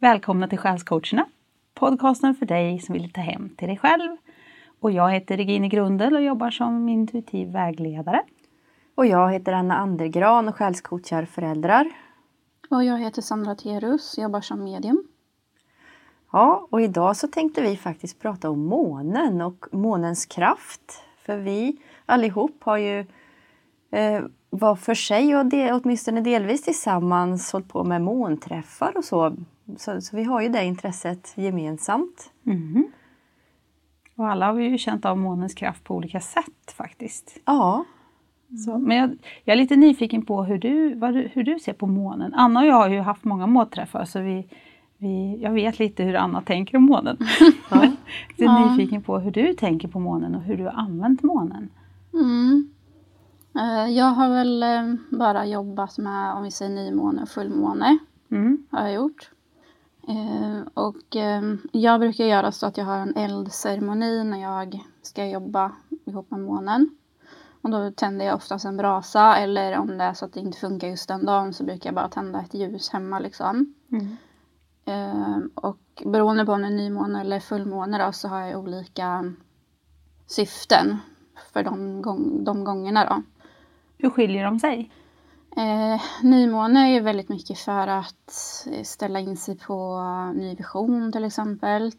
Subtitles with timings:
[0.00, 1.26] Välkomna till Själscoacherna,
[1.74, 4.16] podcasten för dig som vill ta hem till dig själv.
[4.80, 8.22] Och jag heter Regine Grundel och jobbar som intuitiv vägledare.
[8.94, 11.90] Och jag heter Anna Andergran och själscoachar föräldrar.
[12.70, 15.04] Och jag heter Sandra Terus, jobbar som medium.
[16.32, 21.02] Ja, och idag så tänkte vi faktiskt prata om månen och månens kraft.
[21.26, 21.76] För vi
[22.06, 23.06] allihop har ju
[23.90, 29.36] eh, var för sig och det, åtminstone delvis tillsammans hållit på med månträffar och så.
[29.76, 32.32] Så, så vi har ju det intresset gemensamt.
[32.46, 32.92] Mm.
[34.16, 37.40] Och alla har vi ju känt av månens kraft på olika sätt faktiskt.
[37.44, 37.84] Ja.
[38.64, 41.86] Så, men jag, jag, är lite nyfiken på hur du, du, hur du ser på
[41.86, 42.34] månen.
[42.34, 44.48] Anna och jag har ju haft många månträffar så vi,
[44.98, 47.16] vi, jag vet lite hur Anna tänker om månen.
[47.70, 47.84] Ja.
[48.36, 48.70] jag är ja.
[48.70, 51.70] nyfiken på hur du tänker på månen och hur du har använt månen.
[52.12, 52.70] Mm.
[53.54, 57.98] Eh, jag har väl eh, bara jobbat med, om vi säger nymåne och fullmåne.
[58.30, 58.66] Mm.
[58.70, 59.30] Har jag gjort.
[60.08, 61.16] Eh, och
[61.72, 65.72] jag brukar göra så att jag har en eldceremoni när jag ska jobba
[66.06, 66.90] ihop med månen.
[67.62, 70.58] Och då tänder jag oftast en brasa eller om det är så att det inte
[70.58, 73.74] funkar just den dagen så brukar jag bara tända ett ljus hemma liksom.
[73.92, 74.16] Mm.
[75.54, 79.32] Och beroende på om det är nymåne eller fullmåne då så har jag olika
[80.26, 80.98] syften
[81.52, 83.22] för de, gång, de gångerna då.
[83.98, 84.90] Hur skiljer de sig?
[85.56, 88.30] Eh, nymåne är väldigt mycket för att
[88.82, 90.00] ställa in sig på
[90.34, 91.92] ny vision till exempel.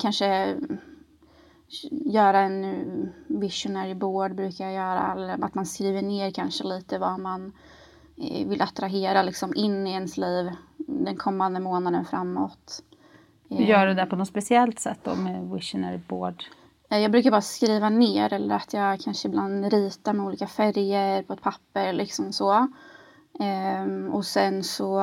[0.00, 0.56] Kanske
[1.90, 5.12] göra en visionary board brukar jag göra.
[5.12, 7.52] Eller att man skriver ner kanske lite vad man
[8.16, 12.82] eh, vill attrahera liksom in i ens liv den kommande månaden framåt.
[13.48, 16.44] Gör du det på något speciellt sätt då med visionary board?
[16.90, 21.22] Eh, jag brukar bara skriva ner eller att jag kanske ibland ritar med olika färger
[21.22, 22.68] på ett papper liksom så.
[23.40, 24.98] Ehm, och sen så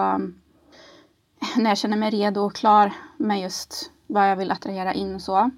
[1.55, 5.51] när jag känner mig redo och klar med just vad jag vill attrahera in så,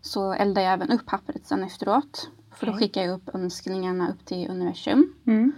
[0.00, 2.30] så eldar jag även upp pappret sen efteråt.
[2.54, 5.14] För då skickar jag upp önskningarna upp till universum.
[5.26, 5.52] Mm.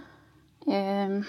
[0.67, 1.23] Ehm,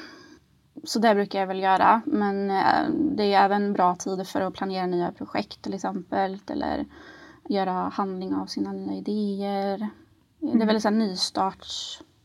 [0.85, 2.03] så det brukar jag väl göra.
[2.07, 6.39] Men eh, det är även bra tider för att planera nya projekt till exempel.
[6.47, 6.87] Eller
[7.51, 9.89] göra handling av sina nya idéer.
[10.43, 10.59] Mm.
[10.59, 10.81] Det är mm.
[10.81, 11.67] så här nystart,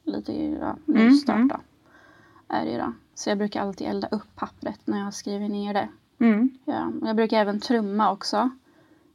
[0.04, 1.48] lite ja, mm, nystart mm.
[1.48, 1.58] då.
[2.48, 2.94] Är det då.
[3.14, 5.90] Så jag brukar alltid elda upp pappret när jag skriver ner det.
[6.20, 6.50] Mm.
[6.66, 8.50] Ja, jag brukar även trumma också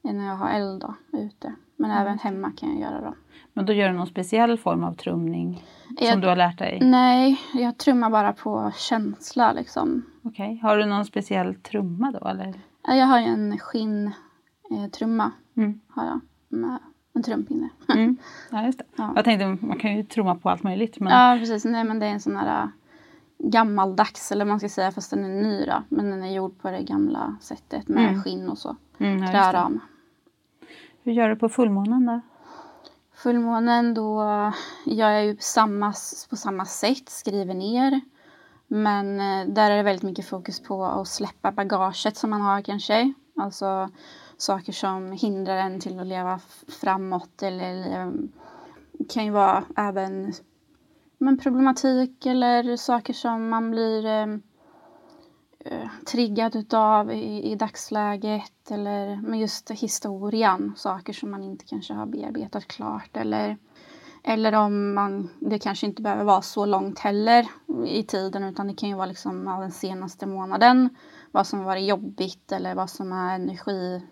[0.03, 1.54] när jag har eld då, ute.
[1.76, 2.03] Men mm.
[2.03, 3.15] även hemma kan jag göra då.
[3.53, 5.65] Men då gör du någon speciell form av trumning
[5.98, 6.78] jag, som du har lärt dig?
[6.82, 10.03] Nej, jag trummar bara på känsla liksom.
[10.22, 10.59] Okej, okay.
[10.69, 12.60] har du någon speciell trumma då eller?
[12.87, 15.81] Jag har ju en skinntrumma Mm.
[15.88, 16.21] Har jag.
[16.48, 16.78] Med
[17.12, 17.69] en trumpinne.
[17.88, 18.16] Mm.
[18.50, 18.84] Ja, just det.
[18.97, 19.12] Ja.
[19.16, 21.00] Jag tänkte man kan ju trumma på allt möjligt.
[21.00, 21.12] Men...
[21.12, 21.65] Ja, precis.
[21.65, 22.69] Nej, men det är en sån här äh,
[23.38, 25.82] gammaldags, eller man ska säga, fast den är ny då.
[25.88, 28.22] Men den är gjord på det gamla sättet med mm.
[28.22, 28.76] skinn och så.
[28.98, 29.81] Mm, ja, Träram.
[31.03, 32.21] Hur gör du på fullmånen då?
[33.15, 34.22] Fullmånen då
[34.87, 35.94] gör jag ju samma,
[36.31, 38.00] på samma sätt, skriver ner.
[38.66, 42.62] Men äh, där är det väldigt mycket fokus på att släppa bagaget som man har
[42.62, 43.12] kanske.
[43.37, 43.88] Alltså
[44.42, 46.40] saker som hindrar en till att leva
[46.80, 48.12] framåt eller eh,
[49.08, 50.32] kan ju vara även
[51.18, 54.26] men problematik eller saker som man blir eh,
[55.64, 61.94] eh triggad utav i, i dagsläget eller med just historien, saker som man inte kanske
[61.94, 63.56] har bearbetat klart eller
[64.22, 67.46] eller om man, det kanske inte behöver vara så långt heller
[67.86, 70.88] i tiden utan det kan ju vara liksom av den senaste månaden
[71.32, 74.02] vad som varit jobbigt eller vad som är energi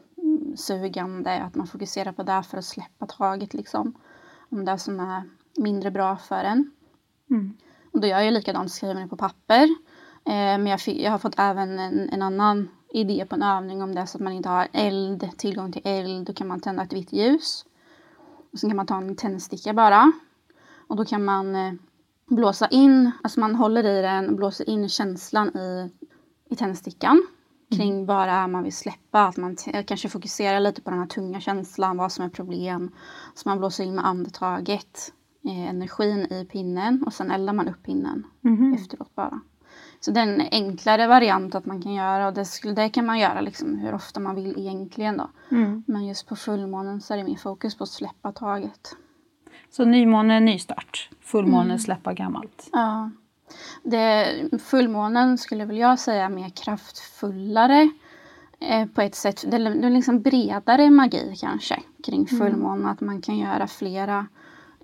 [0.59, 3.95] sugande, att man fokuserar på det för att släppa taget liksom.
[4.51, 5.23] Om det som är
[5.57, 6.71] mindre bra för en.
[7.31, 7.57] Mm.
[7.93, 9.63] Och då gör jag likadant, skriver det på papper.
[10.25, 13.95] Eh, men jag, jag, har fått även en, en, annan idé på en övning om
[13.95, 16.93] det så att man inte har eld, tillgång till eld, då kan man tända ett
[16.93, 17.65] vitt ljus.
[18.53, 20.13] Och sen kan man ta en tändsticka bara.
[20.87, 21.73] Och då kan man eh,
[22.27, 25.91] blåsa in, alltså man håller i den och blåser in känslan i,
[26.51, 27.27] i tändstickan
[27.77, 28.07] kring mm.
[28.07, 29.27] vad man vill släppa.
[29.27, 29.57] Att man
[29.87, 32.91] kanske fokuserar lite på den här tunga känslan, vad som är problem.
[33.35, 35.13] Så man blåser in med andetaget
[35.45, 38.75] eh, energin i pinnen och sen eldar man upp pinnen mm.
[38.75, 39.41] efteråt bara.
[40.01, 43.07] Så det är en enklare variant att man kan göra och det, skulle, det kan
[43.07, 45.31] man göra liksom hur ofta man vill egentligen då.
[45.51, 45.85] Mm.
[45.87, 48.97] Men just på fullmånen så är det mer fokus på att släppa taget.
[49.71, 51.79] Så nymåne nystart, fullmåne mm.
[51.79, 52.69] släppa gammalt.
[52.73, 53.11] Ja.
[53.83, 57.91] Det, fullmånen skulle väl jag säga är mer kraftfullare
[58.61, 59.45] eh, på ett sätt.
[59.51, 62.81] Det, är liksom bredare magi kanske kring fullmånen.
[62.81, 62.93] Mm.
[62.93, 64.27] Att man kan göra flera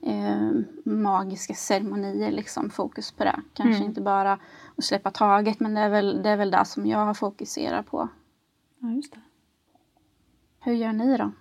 [0.02, 0.50] eh,
[0.84, 3.40] magiska ceremonier, liksom fokus på det.
[3.54, 3.88] Kanske mm.
[3.88, 4.38] inte bara
[4.76, 7.86] att släppa taget men det är, väl, det är väl det som jag har fokuserat
[7.86, 8.08] på
[8.78, 9.20] Ja, just det.
[10.64, 11.30] Hur gör ni då?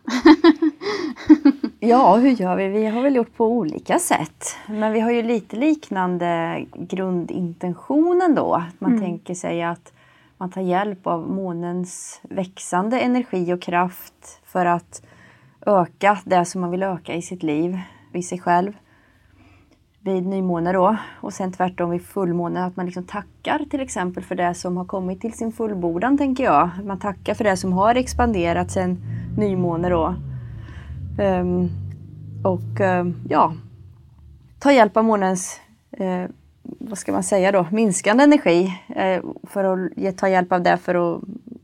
[1.80, 2.68] Ja, hur gör vi?
[2.68, 4.56] Vi har väl gjort på olika sätt.
[4.68, 8.54] Men vi har ju lite liknande grundintentionen då.
[8.54, 9.04] Att man Mm.
[9.04, 9.94] tänker sig att
[10.38, 15.02] man tar hjälp av månens växande energi och kraft för att
[15.66, 17.80] öka det som man vill öka i sitt liv,
[18.12, 18.74] vid sig själv.
[20.06, 20.98] Vid nymåne då.
[21.22, 24.86] Och sen tvärtom vid fullmåne att man liksom tackar till exempel för det som har
[24.86, 26.70] kommit till sin fullbordan tänker jag.
[26.84, 28.98] Man tackar för det som har expanderat sen
[29.38, 30.16] nymåne då.
[31.20, 31.70] Ehm,
[32.44, 33.54] och ehm, ja,
[34.60, 35.62] ta hjälp av månens,
[35.92, 36.26] eh,
[36.64, 38.82] vad ska man säga då, minskande energi.
[38.88, 41.22] Eh, för att ta hjälp av det för att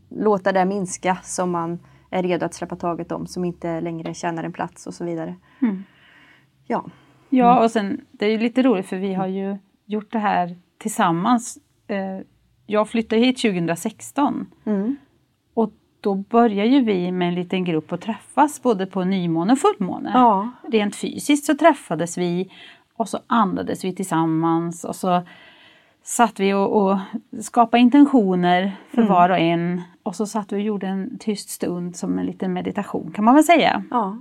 [0.09, 4.43] låta det minska som man är redo att släppa taget om, som inte längre tjänar
[4.43, 5.35] en plats och så vidare.
[5.61, 5.83] Mm.
[6.67, 6.85] Ja,
[7.29, 10.55] Ja, och sen det är ju lite roligt för vi har ju gjort det här
[10.77, 11.57] tillsammans.
[11.87, 12.19] Eh,
[12.65, 14.95] Jag flyttade hit 2016 mm.
[15.53, 15.71] och
[16.01, 20.11] då började ju vi med en liten grupp att träffas både på nymåne och fullmåne.
[20.13, 20.49] ja.
[20.67, 22.51] Rent fysiskt så träffades vi
[22.95, 25.21] och så andades vi tillsammans och så
[26.03, 26.97] satt vi och, och
[27.41, 29.09] skapade intentioner för Mm.
[29.13, 32.53] var och en och så satt vi och gjorde en tyst stund som en liten
[32.53, 33.83] meditation kan man väl säga.
[33.91, 34.17] ja.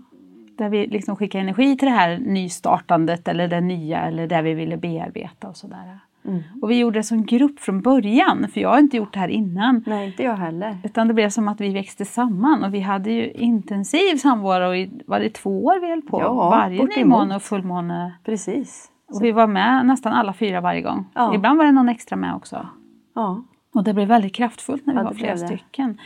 [0.58, 4.54] Där vi liksom skickade energi till det här nystartandet eller det nya eller det vi
[4.54, 5.98] ville bearbeta och sådär.
[6.24, 6.42] Mm.
[6.62, 9.28] Och vi gjorde det som grupp från början för jag har inte gjort det här
[9.28, 9.84] innan.
[9.86, 10.78] Nej, inte jag heller.
[10.84, 14.90] Utan det blev som att vi växte samman och vi hade ju intensiv samvaro i,
[15.06, 16.20] var det två år vi höll på?
[16.20, 18.14] Ja, Varje nymåne och fullmåne.
[18.24, 18.90] Precis.
[19.14, 21.06] Och vi var med nästan alla fyra varje gång.
[21.14, 21.34] Ja.
[21.34, 22.66] Ibland var det någon extra med också.
[23.14, 23.44] Ja,
[23.74, 25.98] Och det blev väldigt kraftfullt när vi Ja, var flera stycken.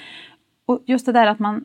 [0.66, 1.64] Och just det där att man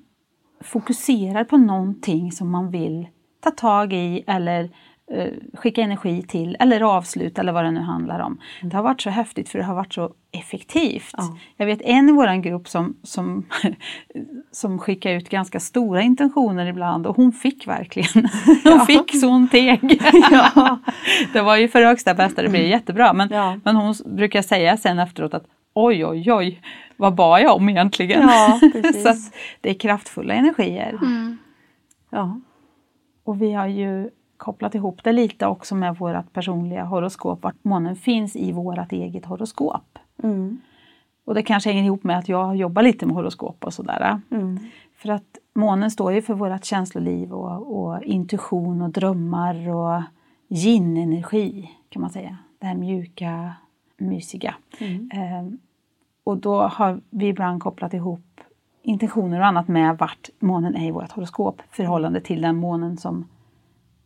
[0.62, 3.08] fokuserar på någonting som man vill
[3.44, 4.70] ta tag i eller
[5.12, 8.40] eh, skicka energi till eller avsluta eller vad det nu handlar om.
[8.62, 11.14] Det har varit så häftigt för det har varit så effektivt.
[11.18, 11.38] Ja.
[11.58, 13.46] Jag vet en i vår grupp som, som,
[14.52, 18.30] som skickar ut ganska stora intentioner ibland och hon fick verkligen.
[18.64, 20.02] Hon fick så hon teg.
[20.32, 20.80] Ja.
[21.34, 23.14] Det var ju för högsta bästa, det blev jättebra.
[23.14, 25.46] Men, men hon brukar säga sen efteråt att
[25.86, 26.62] oj oj oj,
[26.98, 28.22] vad bad jag om egentligen?
[28.22, 29.04] Ja, precis.
[29.04, 30.90] så att det är kraftfulla energier.
[31.02, 31.38] Mm.
[32.10, 32.40] ja.
[33.24, 37.96] Och vi har ju kopplat ihop det lite också med vårt personliga horoskop, vart månen
[37.96, 40.00] finns i vårt eget horoskop.
[40.24, 40.62] Mm.
[41.26, 44.22] Och det kanske hänger ihop med att jag jobbar lite med horoskop och sådär.
[44.32, 44.60] Mm.
[44.96, 50.02] För att månen står ju för vårt känsloliv och, och intuition och drömmar och
[50.50, 52.38] yin-energi kan man säga.
[52.60, 53.54] Det här mjuka,
[53.98, 54.56] mysiga.
[54.80, 55.10] Mm.
[56.28, 58.42] Och då har vi ibland kopplat ihop
[58.82, 63.28] intentioner och annat med vart månen är i vårt horoskop förhållande till den månen som,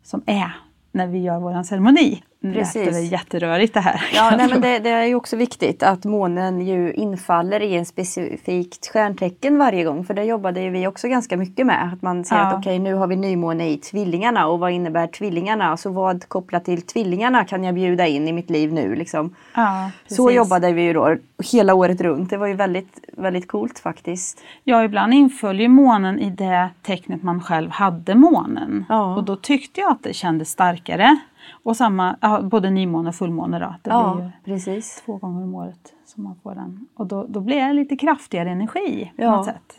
[0.03, 0.55] som är
[0.91, 2.23] när vi gör vår ceremoni.
[2.43, 2.89] Lät Precis.
[2.95, 4.05] det jätterörigt det här.
[4.13, 7.85] Ja, nej, men det, det är ju också viktigt att månen ju infaller i en
[7.85, 10.05] specifikt stjärntecken varje gång.
[10.05, 11.89] För det jobbade ju vi också ganska mycket med.
[11.93, 12.41] Att man ser Ja.
[12.41, 15.77] att okej, nu har vi nymåne i tvillingarna och vad innebär tvillingarna?
[15.77, 18.95] Så vad kopplat till tvillingarna kan jag bjuda in i mitt liv nu?
[18.95, 19.35] Liksom.
[19.55, 21.15] Ja, Så jobbade vi ju då
[21.51, 22.29] hela året runt.
[22.29, 24.41] Det var ju väldigt, väldigt coolt faktiskt.
[24.63, 28.85] Ja, ibland inföll ju månen i det tecknet man själv hade månen.
[28.89, 29.15] Ja.
[29.15, 31.17] Och då tyckte jag att det kändes starkare.
[31.63, 33.65] Och samma, ja, både nymåne och fullmåne då.
[33.83, 35.01] Det blir Ja, ju precis.
[35.05, 36.87] två gånger om året som man får den.
[36.95, 39.35] Och då, då blir det lite kraftigare energi på Ja.
[39.35, 39.75] något sätt.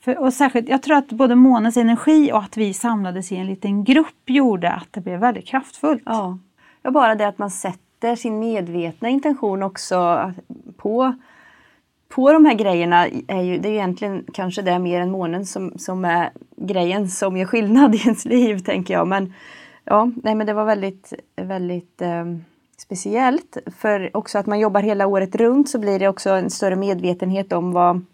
[0.00, 3.46] För, och särskilt, jag tror att både månens energi och att vi samlades i en
[3.46, 6.02] liten grupp gjorde att det blev väldigt kraftfullt.
[6.06, 6.38] Ja.
[6.82, 10.32] ja, bara det att man sätter sin medvetna intention också
[10.76, 11.14] på,
[12.08, 13.06] på de här grejerna.
[13.28, 17.08] Är ju, det är ju egentligen kanske det mer än månen som, som är grejen
[17.08, 19.08] som gör skillnad i ens liv, tänker jag.
[19.08, 19.32] Men,
[19.88, 22.24] ja, nej, men det var väldigt, väldigt eh,
[22.76, 23.56] speciellt.
[23.66, 27.52] För också att man jobbar hela året runt så blir det också en större medvetenhet
[27.52, 28.04] om vad,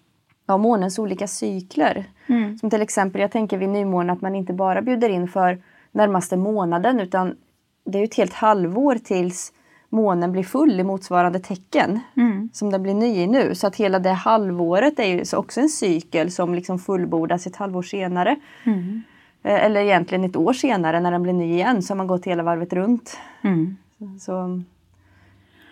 [0.47, 2.05] vad månens olika cykler.
[2.27, 2.59] Mm.
[2.59, 5.59] Som till exempel, jag tänker vid nymåne att man inte bara bjuder in för
[5.93, 7.37] närmaste månaden utan
[7.85, 9.53] det är ju ett helt halvår tills
[9.89, 12.51] månen blir full i motsvarande tecken Mm.
[12.53, 13.55] som den blir ny i nu.
[13.55, 17.57] Så att hela det halvåret är ju så också en cykel som liksom fullbordas ett
[17.57, 18.37] halvår senare.
[18.65, 19.03] Mm.
[19.45, 22.25] Eh, Eller egentligen ett år senare när den blir ny igen så har man gått
[22.25, 23.19] hela varvet runt.
[23.43, 23.77] Mm.
[24.21, 24.63] Så,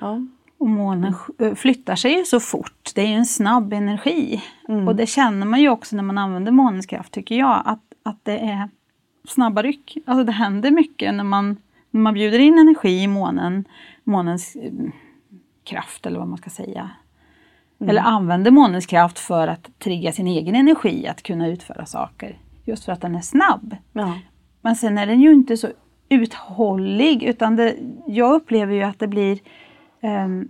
[0.00, 0.20] ja.
[0.58, 2.90] Och månen eh, flyttar sig ju så fort.
[2.94, 4.42] Det är ju en snabb energi.
[4.68, 4.88] Mm.
[4.88, 7.62] Och det känner man ju också när man använder månens kraft tycker jag.
[7.64, 8.68] Att, att det är
[9.28, 9.98] snabba ryck.
[10.06, 11.56] Alltså det händer mycket när man,
[11.90, 13.64] när man bjuder in energi i månen.
[14.04, 14.72] Månens eh,
[15.64, 16.90] kraft eller vad man ska säga.
[17.80, 17.90] Mm.
[17.90, 22.38] Eller använder månens kraft för att trigga sin egen energi att kunna utföra saker.
[22.64, 23.76] Just för att den är snabb.
[23.92, 24.18] Ja.
[24.60, 25.68] Men sen är den ju inte så
[26.08, 27.76] uthållig utan det,
[28.06, 29.40] jag upplever ju att det blir
[30.00, 30.48] ehm,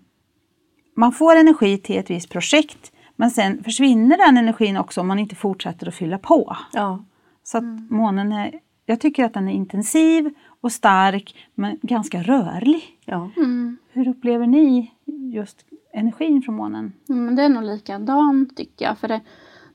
[0.96, 5.18] man får energi till ett visst projekt Men sen försvinner den energin också om man
[5.18, 6.56] inte fortsätter att fylla på.
[6.72, 7.04] Ja.
[7.42, 12.82] Så att månen är, jag tycker att den är intensiv och stark men ganska rörlig.
[13.04, 13.30] Ja.
[13.36, 13.78] Mm.
[13.92, 14.92] Hur upplever ni
[15.32, 16.92] just energin från månen?
[17.06, 18.98] Men det är nog likadant tycker jag.
[18.98, 19.20] För det,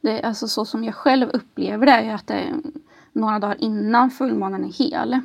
[0.02, 2.62] det, alltså så som jag själv upplever det är att det
[3.14, 5.20] några dagar innan fullmånen är hel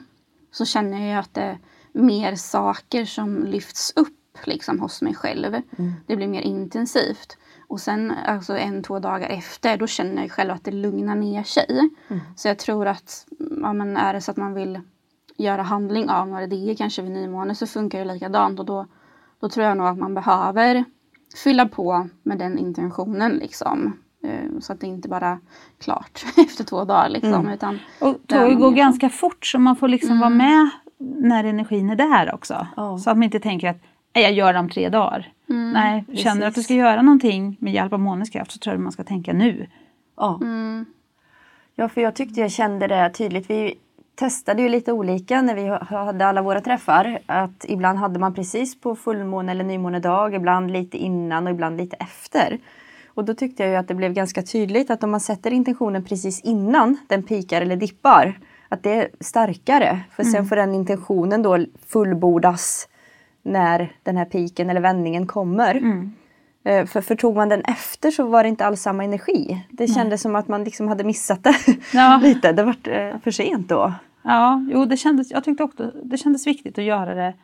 [0.51, 1.59] så känner jag att det är
[1.93, 5.63] mer saker som lyfts upp liksom, hos mig själv.
[6.07, 7.37] Det blir mer intensivt.
[7.69, 11.43] Och sen alltså en, två dagar efter då känner jag själv att det lugnar ner
[11.43, 11.91] sig.
[12.37, 13.27] Så jag tror att
[13.63, 14.81] ja, men är det så att man vill
[15.37, 18.87] göra handling av några idéer kanske vid nymåne så funkar det likadant och då,
[19.41, 20.85] då tror jag nog att man behöver
[21.45, 23.99] fylla på med den intentionen liksom.
[24.23, 25.39] Eh, Så att det inte bara är
[25.81, 27.49] klart efter två dagar liksom.
[27.49, 31.97] Utan Och tåget går ganska fort så man får liksom vara med när energin är
[31.97, 32.67] där också.
[32.77, 32.99] Ja.
[32.99, 33.77] Så att man inte tänker att
[34.15, 35.33] "Nej, jag gör det om tre dagar.
[35.47, 36.65] Nej, känner du att du precis.
[36.65, 39.67] ska göra någonting med hjälp av månens kraft så tror jag man ska tänka nu.
[40.17, 40.39] Ja.
[40.43, 40.85] Mm.
[41.75, 43.51] ja, för jag tyckte jag kände det tydligt.
[43.51, 43.75] Vi
[44.15, 47.19] testade ju lite olika när vi ha- hade alla våra träffar.
[47.27, 51.97] Att ibland hade man precis på fullmåne eller nymånedag, ibland lite innan och ibland lite
[51.97, 52.59] efter.
[53.15, 56.05] Och då tyckte jag ju att det blev ganska tydligt att om man sätter intentionen
[56.05, 60.01] precis innan den pikar eller dippar, att det är starkare.
[60.11, 62.89] För sen får den intentionen då fullbordas
[63.43, 65.75] när den här piken eller vändningen kommer.
[66.65, 69.67] Eh, För, för tog man den efter så var det inte alls samma energi.
[69.71, 71.55] Det kändes som att man liksom hade missat det
[71.93, 72.21] Ja.
[72.23, 72.53] lite.
[72.53, 73.93] Det var eh, för sent då.
[74.25, 77.35] Ja, jo, det kändes, jag tyckte också det kändes viktigt att göra det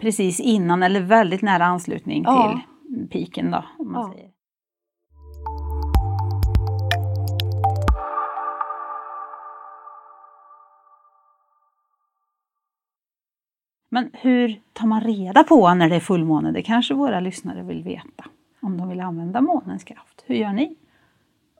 [0.00, 2.60] precis innan eller väldigt nära anslutning Ja.
[2.88, 3.64] till piken då.
[3.78, 4.12] Om man Ja.
[4.14, 4.30] säger.
[13.96, 16.52] Men hur tar man reda på när det är fullmåne?
[16.52, 18.24] Det kanske våra lyssnare vill veta.
[18.60, 20.24] Om de vill använda månens kraft.
[20.26, 20.76] Hur gör ni?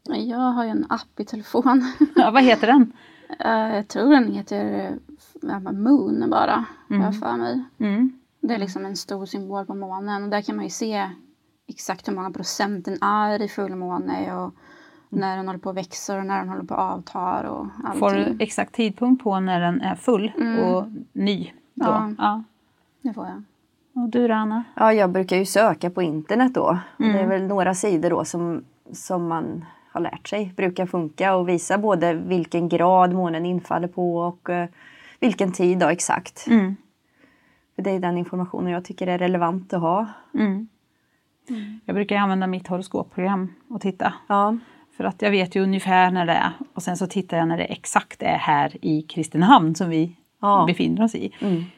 [0.04, 1.84] Jag har ju en app i telefon.
[2.16, 2.92] Ja, vad heter den?
[3.40, 4.90] Eh, jag tror den heter
[5.42, 7.64] eh, Moon bara, har jag för mig.
[7.78, 8.20] Mm.
[8.40, 11.10] Det är liksom en stor symbol på månen och där kan man ju se
[11.66, 14.54] exakt hur många procent den är i fullmåne och
[15.08, 18.00] när den håller på att växa och när den håller på att avtar och allting.
[18.00, 21.50] Får du exakt tidpunkt på när den är full och ny?
[21.76, 21.86] Då?
[21.86, 22.12] Ja.
[22.18, 22.42] Ja.
[23.02, 23.42] Det får jag.
[24.02, 24.64] Och du då, Anna?
[24.74, 26.78] Ja, jag brukar ju söka på internet då.
[26.96, 31.34] Och Det är väl några sidor då som, som man har lärt sig brukar funka
[31.34, 34.68] och visa både vilken grad månen infaller på och eh,
[35.20, 36.46] vilken tid då exakt.
[36.46, 36.76] Mm.
[37.74, 40.06] För det är den informationen jag tycker är relevant att ha.
[40.34, 40.68] Mm.
[41.84, 44.14] Jag brukar använda mitt horoskopprogram och titta.
[44.26, 44.56] Ja,
[44.96, 46.52] För att jag vet ju ungefär när det är.
[46.74, 50.64] Och sen så tittar jag när det exakt är här i Kristinehamn som vi Ja.
[50.66, 51.30] befinner oss i.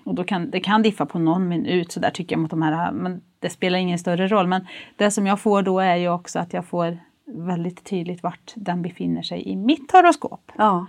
[0.04, 2.62] Och då kan, det kan diffa på någon minut så där tycker jag mot de
[2.62, 2.92] här.
[2.92, 4.46] Men det spelar ingen större roll.
[4.46, 8.52] Men det som jag får då är ju också att jag får väldigt tydligt vart
[8.56, 10.52] den befinner sig i mitt horoskop.
[10.58, 10.86] ja,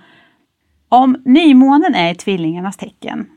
[0.90, 3.30] Om nymånen är i tvillingarnas tecken,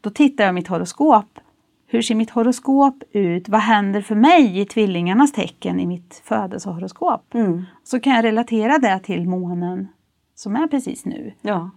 [0.00, 1.38] då tittar jag i mitt horoskop.
[1.86, 3.48] Hur ser mitt horoskop ut?
[3.48, 7.34] Vad händer för mig i tvillingarnas tecken i mitt födelsehoroskop?
[7.34, 7.64] mm.
[7.84, 9.88] Så kan jag relatera det till månen
[10.34, 11.32] som är precis nu.
[11.42, 11.70] ja,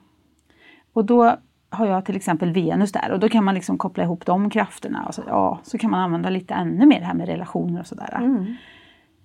[0.93, 1.37] Och då
[1.69, 5.05] har jag till exempel Venus där och då kan man liksom koppla ihop de krafterna.
[5.07, 7.87] Och så, ja, så kan man använda lite ännu mer det här med relationer och
[7.87, 8.19] sådär.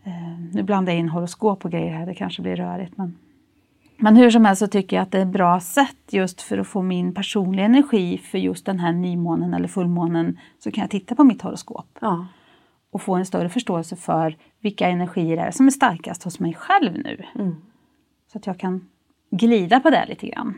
[0.05, 2.97] Eh, nu blandar jag in horoskop och grejer här, det kanske blir rörigt.
[2.97, 3.19] Men,
[3.97, 6.59] men hur som helst så tycker jag att det är ett bra sätt just för
[6.59, 10.39] att få min personliga energi för just den här nymånen eller fullmånen.
[10.59, 12.27] Så kan jag titta på mitt horoskop ja.
[12.91, 16.55] och få en större förståelse för vilka energier det är som är starkast hos mig
[16.55, 17.25] själv nu.
[18.33, 18.89] Så att jag kan
[19.31, 20.55] glida på det lite grann.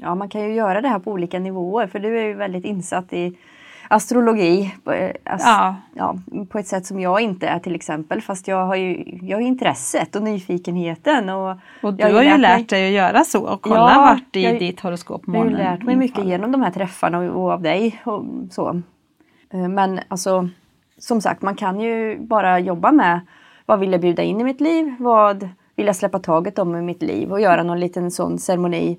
[0.00, 2.64] Ja, man kan ju göra det här på olika nivåer för du är ju väldigt
[2.64, 3.36] insatt i
[3.88, 5.76] astrologi eh, as, Ja.
[5.94, 6.16] ja,
[6.48, 8.20] på ett sätt som jag inte är till exempel.
[8.22, 11.28] Fast jag har ju jag har intresset och nyfikenheten.
[11.28, 14.36] Och, Och du jag har ju lärt dig att göra så och kolla Ja, vart
[14.36, 17.42] i jag- ditt horoskop Jag har månen lärt mig mycket genom de här träffarna och,
[17.44, 18.00] och av dig.
[18.04, 18.82] Och så.
[19.52, 20.48] Eh, Men alltså,
[20.98, 23.20] som sagt, man kan ju bara jobba med
[23.66, 24.94] vad vill jag bjuda in i mitt liv?
[24.98, 27.32] Vad vill jag släppa taget om i mitt liv?
[27.32, 28.98] Och göra någon liten sån ceremoni.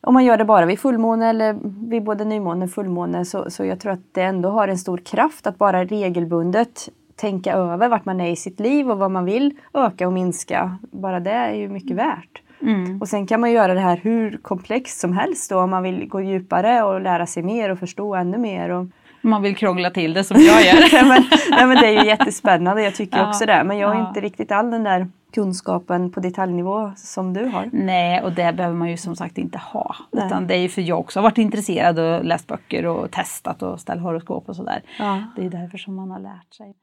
[0.00, 1.56] Om man gör det bara vid fullmåne eller
[1.90, 4.98] vid både nymåne och fullmåne så, så jag tror att det ändå har en stor
[4.98, 9.24] kraft att bara regelbundet tänka över vart man är i sitt liv och vad man
[9.24, 10.78] vill öka och minska.
[10.90, 12.42] Bara det är ju mycket värt.
[12.62, 13.00] Mm.
[13.00, 16.08] Och sen kan man göra det här hur komplext som helst då om man vill
[16.08, 18.70] gå djupare och lära sig mer och förstå ännu mer.
[18.70, 18.86] Och,
[19.20, 20.74] man vill krångla till det som jag gör.
[20.92, 23.64] nej, men, nej, men det är ju jättespännande, jag tycker Ja, också det.
[23.64, 24.08] Men jag har ja.
[24.08, 27.68] inte riktigt all den där kunskapen på detaljnivå som du har.
[27.72, 29.96] Nej, och det behöver man ju som sagt inte ha.
[30.12, 30.26] Nej.
[30.26, 33.62] Utan det är ju för jag också har varit intresserad och läst böcker och testat
[33.62, 34.82] och ställt horoskop och sådär.
[34.98, 35.22] Ja.
[35.36, 36.74] Det är därför som man har lärt sig.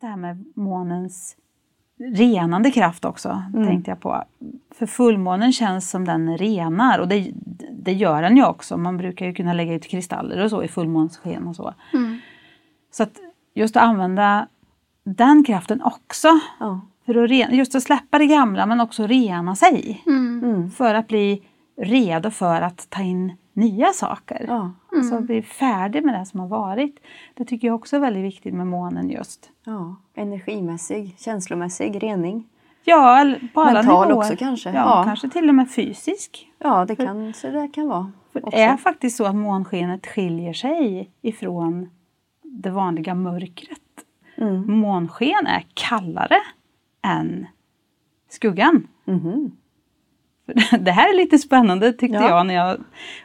[0.00, 1.36] det här med månens
[1.98, 3.66] renande kraft också, Mm.
[3.66, 4.24] tänkte jag på.
[4.74, 7.32] För fullmånen känns som den renar och det,
[7.72, 8.76] det gör den ju också.
[8.76, 11.74] Man brukar ju kunna lägga ut kristaller och så i fullmånssken och så.
[11.92, 12.18] Mm.
[12.90, 13.12] Så att
[13.54, 14.46] just att använda
[15.04, 16.28] den kraften också.
[16.60, 16.80] Ja.
[17.06, 20.02] För att rena, just att släppa det gamla men också rena sig.
[20.06, 20.44] Mm.
[20.44, 20.70] Mm.
[20.70, 21.42] För att bli
[21.76, 24.44] redo för att ta in nya saker.
[24.48, 24.70] Ja.
[24.96, 26.96] Alltså bli färdig med det som har varit.
[27.34, 29.50] Det tycker jag också är väldigt viktigt med månen just.
[29.64, 29.96] ja.
[30.14, 32.46] Energimässig, känslomässig rening.
[32.84, 34.18] Ja, på alla Mental nivåer.
[34.24, 34.68] också kanske.
[34.70, 35.04] Ja, Ja.
[35.04, 36.48] kanske till och med fysisk.
[36.58, 38.12] Ja, det kan, så det kan vara.
[38.32, 41.88] För det är faktiskt så att månskenet skiljer sig ifrån
[42.42, 43.78] det vanliga mörkret.
[44.40, 44.78] Mm.
[44.78, 46.36] Månsken är kallare
[47.02, 47.46] än
[48.28, 48.88] skuggan.
[50.46, 52.28] För Det här är lite spännande tyckte Ja.
[52.28, 52.76] jag när jag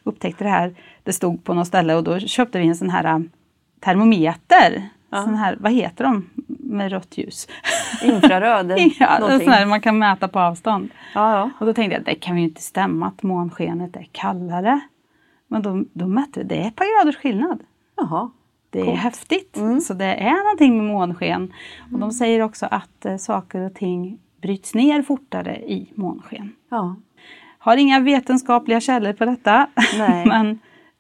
[0.04, 0.76] upptäckte det här.
[1.04, 3.30] Det stod på något ställe och då köpte vi en sån här um,
[3.80, 4.90] termometer.
[5.10, 5.24] Ja.
[5.24, 7.48] Sån här, vad heter de med rött ljus?
[8.04, 9.46] Infraröd ja, någonting.
[9.46, 10.90] sån här man kan mäta på avstånd.
[11.16, 11.50] Ja, ja.
[11.60, 14.80] Och då tänkte jag, det kan ju inte stämma att månskenet är kallare.
[15.48, 17.60] Men då, då mätte vi, det är ett par graders skillnad.
[17.98, 18.32] Jaha.
[18.76, 18.98] Det är Coolt.
[19.00, 19.58] häftigt.
[19.58, 19.80] Mm.
[19.82, 21.54] Så det är någonting med månsken.
[21.94, 26.52] Och de säger också att eh, saker och ting bryts ner fortare i månsken.
[26.70, 26.96] Ja.
[27.60, 29.68] Har inga vetenskapliga källor på detta.
[30.26, 30.60] Men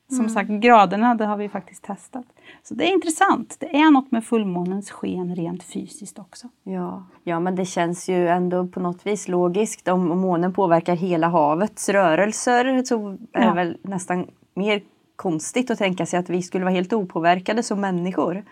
[0.09, 2.25] som sagt, graderna det har vi faktiskt testat.
[2.63, 3.57] Så det är intressant.
[3.59, 6.47] Det är något med fullmånens sken rent fysiskt också.
[6.63, 7.03] Ja.
[7.23, 9.87] ja, men det känns ju ändå på något vis logiskt.
[9.87, 13.53] Om om månen påverkar hela havets rörelser så är det Ja.
[13.53, 14.81] väl nästan mer
[15.15, 18.43] konstigt att tänka sig att vi skulle vara helt opåverkade som människor.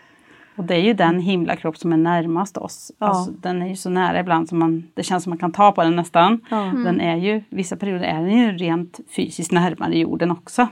[0.55, 2.91] Och det är ju den himlakropp som är närmast oss.
[2.97, 3.07] Ja.
[3.07, 5.71] Alltså, den är ju så nära ibland som man, det känns som man kan ta
[5.71, 6.41] på den nästan.
[6.49, 6.57] Ja.
[6.57, 10.67] Den är ju, vissa perioder är den ju rent fysiskt närmare jorden också.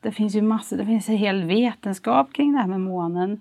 [0.00, 3.40] Det finns ju massor, det finns en hel vetenskap kring det här med månen.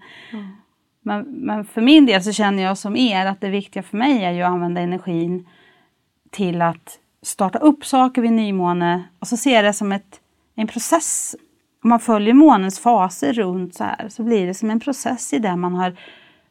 [1.02, 4.24] Men, men för min del så känner jag som er att det viktiga för mig
[4.24, 5.48] är ju att använda energin
[6.30, 10.22] till att starta upp saker vid nymåne och så ser jag det som ett,
[10.62, 11.36] en process.
[11.84, 15.40] Om man följer månens faser runt så här så blir det som en process i
[15.40, 15.96] det man har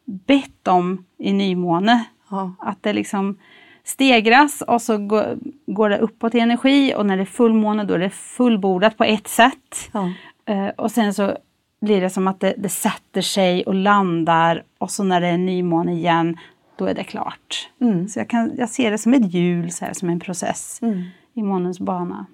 [0.04, 2.04] bett om i nymåne.
[2.30, 2.54] Ja.
[2.58, 3.38] Att det liksom
[3.84, 4.98] stegras och så
[5.66, 9.04] går, det uppåt i energi och när det är fullmåne då är det fullbordat på
[9.04, 9.90] ett sätt.
[9.92, 10.12] Ja.
[10.44, 11.36] Eh, och sen så
[11.80, 15.38] blir det som att det, det sätter sig och landar och så när det är
[15.38, 16.36] nymåne igen
[16.76, 17.70] då är det klart.
[17.80, 18.08] Mm.
[18.08, 21.02] Så jag, kan, jag ser det som ett hjul, så här, som en process Mm.
[21.34, 22.26] i månens bana.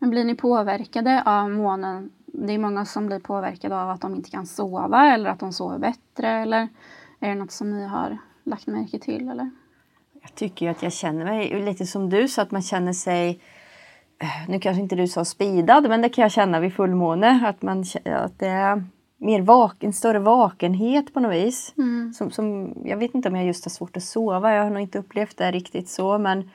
[0.00, 2.10] Men blir ni påverkade av månen?
[2.26, 5.52] Det är många som blir påverkade av att de inte kan sova eller att de
[5.52, 6.28] sover bättre.
[6.28, 6.68] Eller
[7.20, 9.28] är det något som ni har lagt märke till?
[9.28, 9.50] Eller?
[10.22, 13.40] Jag tycker ju att jag känner mig lite som du så att man känner sig
[14.18, 17.62] eh, nu kanske inte du sa speedad men det kan jag känna vid fullmåne att,
[17.62, 18.84] man, att det är
[19.16, 21.74] mer vak, en större vakenhet på något vis.
[21.78, 22.12] Mm.
[22.12, 24.82] Som, som, jag vet inte om jag just har svårt att sova, jag har nog
[24.82, 26.50] inte upplevt det riktigt så men,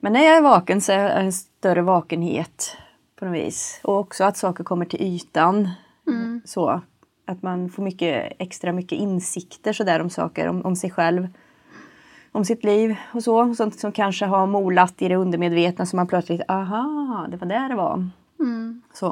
[0.00, 2.76] men när jag är vaken så är det en större vakenhet
[3.18, 3.80] på något vis.
[3.84, 5.68] Och också att saker kommer till ytan.
[6.06, 6.42] Mm.
[6.44, 6.80] Så
[7.26, 11.28] att man får mycket, extra mycket insikter så där om saker, om, om sig själv.
[12.32, 13.54] Om sitt liv och så.
[13.54, 17.68] Sånt som kanske har molat i det undermedvetna som man plötsligt, aha, det var där
[17.68, 18.08] det var.
[18.40, 18.82] Mm.
[18.92, 19.08] Så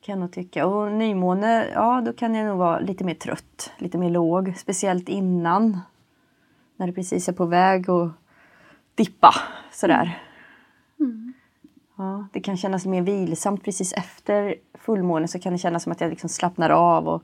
[0.00, 0.66] kan jag nog tycka.
[0.66, 4.54] Och nymåne, ja då kan jag nog vara lite mer trött, lite mer låg.
[4.56, 5.80] Speciellt innan.
[6.76, 8.10] När det precis är på väg att
[8.98, 9.34] dippa
[9.72, 10.18] sådär.
[11.96, 16.00] Ja, det kan kännas mer vilsamt precis efter fullmåne så kan det kännas som att
[16.00, 17.22] jag liksom slappnar av och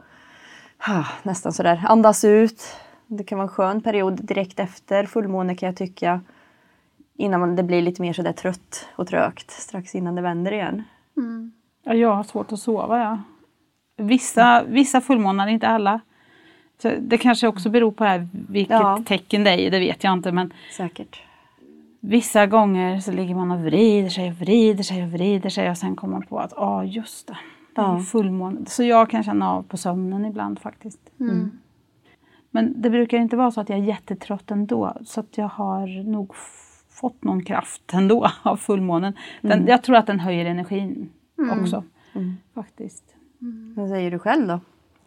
[0.79, 2.63] ah, nästan sådär andas ut.
[3.07, 6.21] Det kan vara en skön period direkt efter fullmåne kan jag tycka.
[7.17, 10.83] Innan man, det blir lite mer sådär trött och trögt strax innan det vänder igen.
[11.17, 11.53] Mm.
[11.85, 12.99] Ja, jag har svårt att sova.
[12.99, 13.19] Ja.
[13.97, 16.01] Vissa, vissa fullmånar, inte alla.
[16.83, 19.03] Så det kanske också beror på här, vilket Ja.
[19.07, 20.33] tecken det är det vet jag inte.
[20.33, 21.23] Men Säkert.
[22.09, 25.79] Vissa gånger så ligger man och vrider sig och vrider sig och vrider sig och
[25.79, 27.37] sen kommer man på att ja, just det.
[27.75, 27.99] Det är Ja.
[28.01, 28.61] fullmåne.
[28.67, 31.01] Så jag kan känna av på sömnen ibland faktiskt.
[31.21, 31.51] Mm.
[32.51, 34.93] Men det brukar inte vara så att jag är jättetrött ändå.
[35.05, 36.35] Så att jag har nog
[36.91, 39.13] fått någon kraft ändå av fullmånen.
[39.41, 41.11] Den, Jag tror att den höjer energin
[41.61, 41.85] också.
[42.15, 42.37] Mm.
[42.55, 43.05] Faktiskt.
[43.77, 44.61] Vad säger du själv då?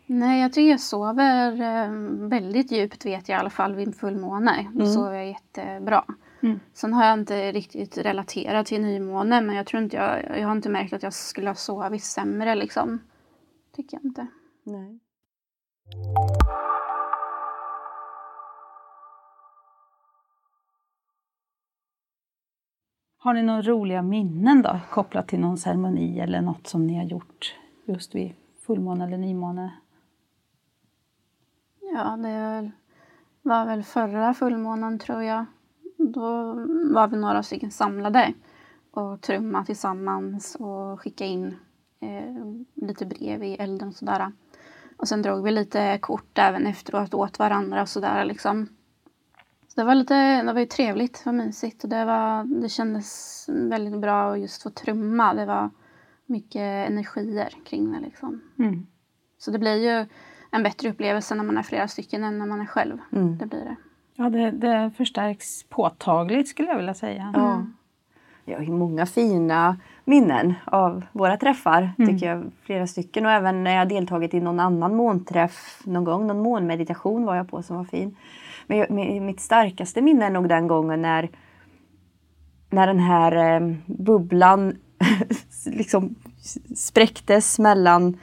[0.06, 1.92] Nej, jag tycker jag sover eh,
[2.30, 4.66] väldigt djupt vet jag i alla fall vid fullmåne.
[4.74, 6.04] Då sover jag jättebra.
[6.42, 6.60] Mm.
[6.74, 10.56] Sen har jag inte riktigt relaterat till nymåne men jag tror inte jag, jag har
[10.56, 13.00] inte märkt att jag skulle ha sovit sämre liksom.
[13.76, 14.28] Tycker jag inte.
[14.64, 15.00] Nej.
[23.20, 27.04] Har ni några roliga minnen då kopplat till någon ceremoni eller något som ni har
[27.04, 28.34] gjort just vid
[28.66, 29.74] fullmåne eller nymåne?
[31.82, 32.72] Ja, det
[33.42, 35.46] var väl förra fullmånen tror jag.
[35.98, 36.54] Då
[36.94, 38.34] var vi några stycken samlade
[38.92, 41.56] och trumma tillsammans och skicka in
[42.00, 44.32] eh, lite brev i elden och sådär.
[44.98, 48.68] Och sen drog vi lite kort även efteråt åt varandra och sådär liksom.
[49.68, 52.70] Så det var lite, det var ju trevligt, det var mysigt och det, var, det
[52.70, 55.34] kändes väldigt bra att just få trumma.
[55.34, 55.70] Det var
[56.26, 58.42] mycket energier kring det liksom.
[58.60, 58.88] Mm.
[59.38, 60.06] Så det blir ju
[60.52, 62.98] en bättre upplevelse när man är flera stycken än när man är själv.
[63.12, 63.38] Mm.
[63.38, 63.76] Det blir det.
[64.20, 67.32] Ja, det, det förstärks påtagligt skulle jag vilja säga.
[67.36, 67.66] Ja.
[68.46, 72.52] Jag har ju många fina minnen av våra träffar, tycker jag.
[72.64, 76.28] Flera stycken och även när jag deltagit i någon annan månträff någon gång.
[76.28, 78.16] Någon månmeditation var jag på som var fin.
[78.68, 81.30] Men jag, mi- mitt starkaste minne är nog den gången när,
[82.70, 84.76] när den här eh, bubblan
[85.66, 86.16] liksom
[86.76, 88.18] spräcktes mellan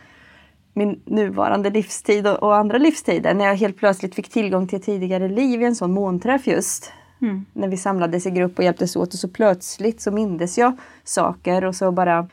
[0.75, 3.35] min nuvarande livstid och, och andra livstider.
[3.35, 7.45] När jag helt plötsligt fick tillgång till tidigare liv i en sån månträff just Mm.
[7.53, 11.65] när vi samlades i grupp och hjälptes åt och så plötsligt så mindes jag saker
[11.65, 12.29] och så bara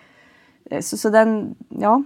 [0.65, 2.03] eh, så, så den, ja,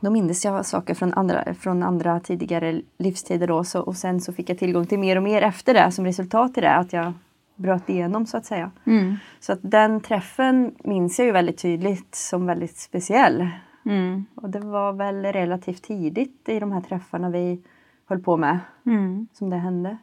[0.00, 4.32] då mindes jag saker från andra, från andra tidigare livstider då så, och sen så
[4.32, 7.12] fick jag tillgång till mer och mer efter det som resultat i det att jag
[7.56, 8.70] bröt igenom så att säga.
[8.84, 9.16] Mm.
[9.40, 13.48] Så att den träffen minns jag ju väldigt tydligt som väldigt speciell.
[13.84, 14.24] Mm.
[14.34, 17.62] Och det var väl relativt tidigt i de här träffarna vi
[18.06, 19.26] höll på med Mm.
[19.32, 19.98] som det hände.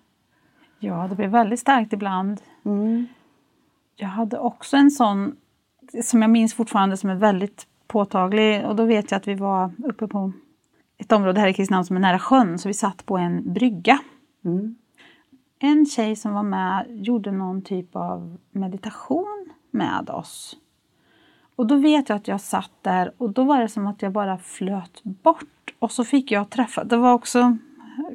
[0.79, 2.41] Ja, det blev väldigt starkt ibland.
[2.65, 3.07] Mm.
[3.95, 5.35] Jag hade också en sån
[6.03, 9.71] som jag minns fortfarande som är väldigt påtaglig och då vet jag att vi var
[9.83, 10.31] uppe på
[10.97, 13.99] ett område här i Kristinehamn som är nära sjön så vi satt på en brygga.
[14.45, 14.75] Mm.
[15.59, 20.55] En tjej som var med gjorde någon typ av meditation med oss.
[21.59, 24.11] Och då vet jag att jag satt där och då var det som att jag
[24.11, 25.73] bara flöt bort.
[25.79, 27.57] Och så fick jag träffa, det var också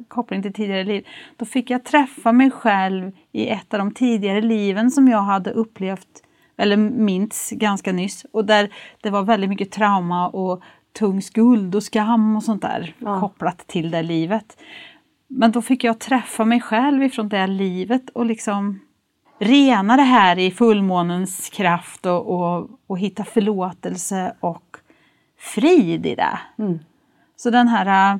[0.07, 4.41] koppling till tidigare liv, då fick jag träffa mig själv i ett av de tidigare
[4.41, 6.07] liven som jag hade upplevt,
[6.57, 8.25] eller minns ganska nyss.
[8.31, 8.69] Och där
[9.01, 10.63] det var väldigt mycket trauma och
[10.99, 13.19] tung skuld och skam och sånt där Ja.
[13.19, 14.57] kopplat till det livet.
[15.27, 18.79] Men då fick jag träffa mig själv ifrån det livet och liksom
[19.39, 24.77] rena det här i fullmånens kraft och, och, och hitta förlåtelse och
[25.37, 26.39] frid i det.
[26.57, 26.79] Mm.
[27.35, 28.19] Så den här äh,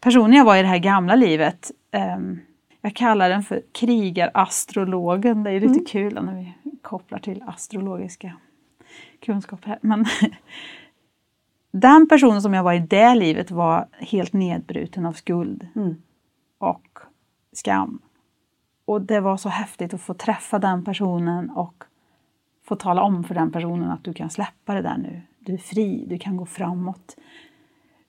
[0.00, 2.40] personen jag var i det här gamla livet, ehm,
[2.80, 5.42] jag kallar den för krigarastrologen.
[5.42, 8.36] Det är lite kul när vi kopplar till astrologiska
[9.20, 9.78] kunskaper här.
[9.82, 10.06] Men
[11.72, 16.02] den personen som jag var i det livet var helt nedbruten av skuld Mm.
[16.58, 16.98] och
[17.52, 18.00] skam.
[18.90, 21.84] Och det var så häftigt att få träffa den personen och
[22.64, 25.22] få tala om för den personen att du kan släppa det där nu.
[25.38, 27.16] Du är fri, du kan gå framåt.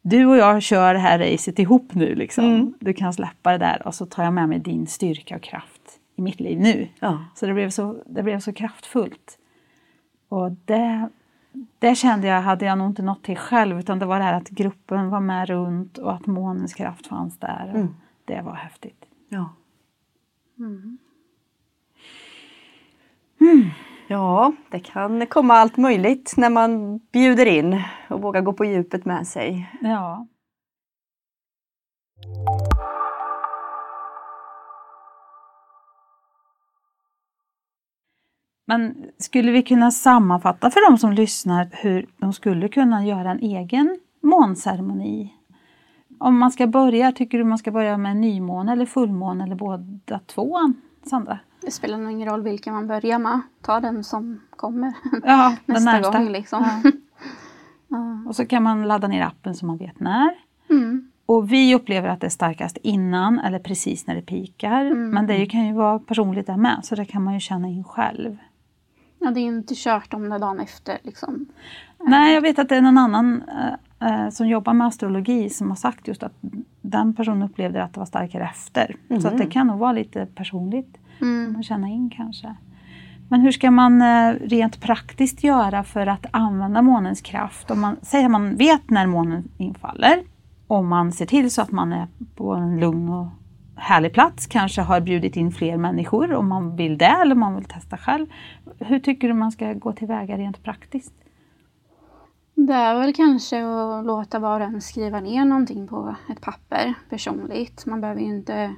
[0.01, 2.15] Du och jag kör det här racet ihop nu.
[2.15, 2.45] Liksom.
[2.45, 2.73] Mm.
[2.79, 5.99] Du kan släppa det där och så tar jag med mig din styrka och kraft
[6.15, 6.87] i mitt liv nu.
[6.99, 7.25] Ja.
[7.35, 9.37] Så det blev så, det blev så kraftfullt.
[10.29, 11.09] Och det,
[11.79, 14.37] det kände jag, hade jag nog inte nått till själv utan det var det här
[14.37, 17.71] att gruppen var med runt och att månens kraft fanns där.
[17.75, 17.95] Mm.
[18.25, 19.05] Det var häftigt.
[19.29, 19.49] Ja.
[20.61, 20.97] Mm.
[24.07, 29.05] Ja, det kan komma allt möjligt när man bjuder in och vågar gå på djupet
[29.05, 29.69] med sig.
[29.81, 30.27] Ja.
[38.67, 43.39] Men skulle vi kunna sammanfatta för de som lyssnar hur de skulle kunna göra en
[43.39, 45.40] egen månceremoni?
[46.21, 50.19] Om man ska börja, tycker du man ska börja med nymåne eller fullmåne eller båda
[50.27, 50.57] två,
[51.05, 51.39] Sandra?
[51.61, 53.41] Det spelar nog ingen roll vilken man börjar med.
[53.61, 56.17] Ta den som kommer Ja, den nästa närmsta.
[56.19, 56.81] gång liksom.
[56.83, 56.91] Ja.
[57.87, 58.23] Ja.
[58.27, 60.29] Och så kan man ladda ner appen så man vet när.
[60.69, 61.11] Mm.
[61.25, 64.85] Och vi upplever att det är starkast innan eller precis när det pikar.
[64.85, 65.09] Mm.
[65.09, 67.83] Men det kan ju vara personligt där med, så det kan man ju känna in
[67.83, 68.37] själv.
[69.19, 71.45] ja, det är ju inte kört om det dagen efter liksom.
[71.99, 73.43] Nej, jag vet att det är någon annan
[74.01, 76.33] eh, som jobbar med astrologi som har sagt just att
[76.81, 78.95] den personen upplevde att det var starkare efter.
[79.21, 81.55] Så att det kan nog vara lite personligt Mm.
[81.59, 82.55] att känna in kanske.
[83.29, 87.71] Men hur ska man eh, rent praktiskt göra för att använda månens kraft?
[87.71, 90.23] Om man säger att man vet när månen infaller
[90.67, 93.27] och man ser till så att man är på en lugn och
[93.75, 97.55] härlig plats, kanske har bjudit in fler människor om man vill det eller om man
[97.55, 98.27] vill testa själv.
[98.79, 101.13] Hur tycker du man ska gå tillväga rent praktiskt?
[102.67, 106.93] Det är väl kanske att låta var och en skriva ner någonting på ett papper
[107.09, 107.85] personligt.
[107.85, 108.75] Man behöver ju inte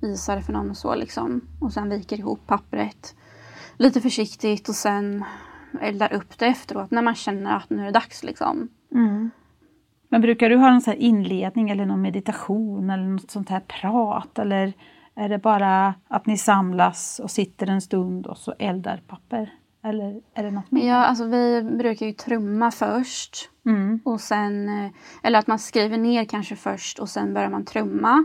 [0.00, 1.40] visa det för någon och så liksom.
[1.60, 3.16] Och sen viker ihop pappret
[3.76, 5.24] lite försiktigt och sen
[5.80, 8.68] eldar upp det efteråt när man känner att nu är det dags liksom.
[8.94, 9.30] Mm.
[10.08, 13.60] Men brukar du ha någon sån här inledning eller någon meditation eller något sånt här
[13.60, 14.38] prat?
[14.38, 14.72] Eller
[15.14, 19.50] är det bara att ni samlas och sitter en stund och så eldar papper?
[19.86, 20.88] Eller är det något mer?
[20.88, 23.50] Ja, alltså vi brukar ju trumma först.
[23.66, 24.00] Mm.
[24.04, 24.90] Och sen, eh,
[25.22, 28.24] eller att man skriver ner kanske först och sen börjar man trumma.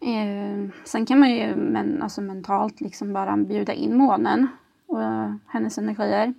[0.00, 4.46] Eh, sen kan man ju men, alltså mentalt liksom bara bjuda in månen
[4.86, 4.98] och
[5.46, 6.34] hennes energier.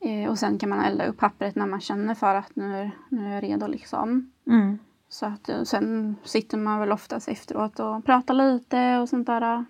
[0.00, 2.90] Eh, och sen kan man elda upp pappret när man känner för att nu, är-
[3.08, 4.30] nu är jag redo liksom.
[4.46, 4.78] Mm.
[5.08, 9.42] Så att, eh, sen sitter man väl oftast efteråt och pratar lite och sånt där
[9.54, 9.62] eh,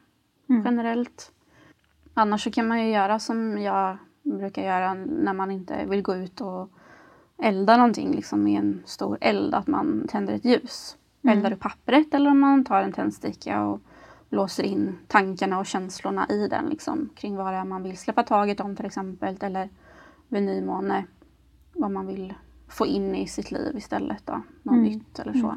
[0.48, 0.62] Mm.
[0.64, 1.32] generellt.
[2.18, 6.14] Annars så kan man ju göra som jag brukar göra när man inte vill gå
[6.14, 6.70] ut och
[7.42, 10.96] elda någonting liksom med en stor eld, att man tänder ett ljus.
[11.22, 11.36] Mm.
[11.36, 13.80] Eldar upp pappret eller om man tar en tändsticka och
[14.28, 18.22] låser in tankarna och känslorna i den liksom, kring vad det är man vill släppa
[18.22, 19.68] taget om till exempel eller
[20.28, 21.04] vid nymåne
[21.72, 22.34] vad man vill
[22.68, 24.82] få in i sitt liv istället då, något Mm.
[24.84, 25.56] nytt eller så.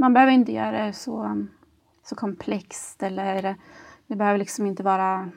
[0.00, 1.46] Man behöver inte göra det så,
[2.02, 3.56] så komplext eller
[4.06, 5.28] det behöver liksom inte vara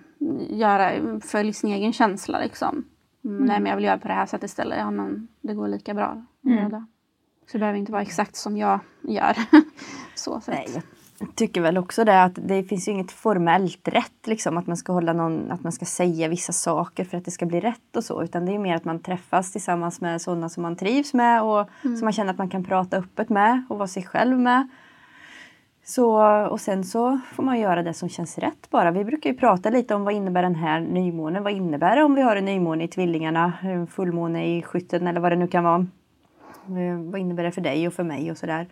[0.49, 2.85] göra för sin egen känsla liksom.
[3.25, 3.45] Mm.
[3.45, 4.77] Nej men jag vill göra på det här sättet istället.
[4.77, 6.25] Ja men det går lika bra.
[6.45, 6.71] Mm.
[6.71, 9.37] Så det behöver inte vara exakt som jag gör.
[10.15, 10.55] så sett.
[10.55, 10.83] Nej,
[11.19, 14.77] jag tycker väl också det att det finns ju inget formellt rätt liksom att man
[14.77, 17.95] ska hålla någon, att man ska säga vissa saker för att det ska bli rätt
[17.95, 21.13] och så utan det är mer att man träffas tillsammans med sådana som man trivs
[21.13, 24.39] med och som man känner att man kan prata öppet med och vara sig själv
[24.39, 24.67] med.
[25.89, 28.91] Så, och sen så får man göra det som känns rätt bara.
[28.91, 31.43] Vi brukar ju prata lite om vad innebär den här nymånen?
[31.43, 35.19] Vad innebär det om vi har en nymåne i tvillingarna, en fullmåne i skytten eller
[35.21, 35.85] vad det nu kan vara.
[36.67, 38.67] Eh, Vad innebär det för dig och för mig och sådär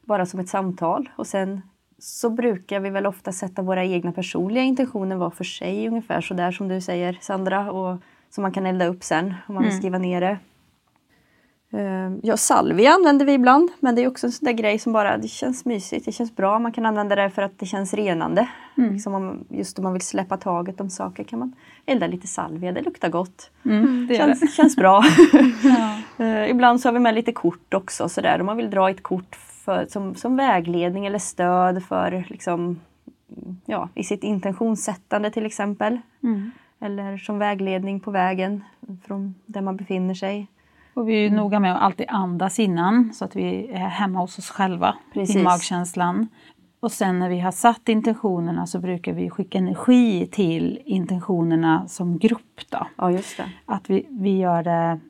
[0.00, 1.08] bara som ett samtal.
[1.16, 1.62] Och sen
[1.98, 6.34] så brukar vi väl ofta sätta våra egna personliga intentioner var för sig ungefär så
[6.34, 7.72] där som du säger Sandra.
[7.72, 7.98] Och
[8.30, 9.80] som man kan elda upp sen om man vill Mm.
[9.80, 10.38] skriva ner det.
[11.72, 14.92] Eh, Ja, salvia använder vi ibland men det är också en sån där grej som
[14.92, 16.58] bara det känns mysigt, det känns bra.
[16.58, 18.48] Man kan använda det för att det känns renande.
[18.78, 18.92] Mm.
[18.92, 21.52] Liksom om, just om man vill släppa taget om saker kan man
[21.86, 23.50] elda lite salvia, det luktar gott.
[23.64, 24.06] Mm.
[24.06, 24.38] Det gör det.
[24.38, 25.04] Känns, känns bra.
[25.64, 26.24] Ja.
[26.24, 28.40] Eh, ibland så har vi med lite kort också sådär.
[28.40, 32.80] Om man vill dra ett kort för, som, som vägledning eller stöd för liksom,
[33.66, 36.00] ja, i sitt intentionssättande till exempel.
[36.22, 36.50] Mm.
[36.80, 38.64] Eller som vägledning på vägen
[39.06, 40.46] från där man befinner sig.
[40.94, 44.18] Och vi är ju noga med att alltid andas innan så att vi är hemma
[44.18, 45.36] hos oss själva Precis.
[45.36, 46.28] i magkänslan.
[46.80, 52.18] Och sen när vi har satt intentionerna så brukar vi skicka energi till intentionerna som
[52.18, 52.60] grupp.
[52.70, 52.86] Då.
[52.96, 53.44] Ja, just det.
[53.66, 55.00] Att vi, vi gör det...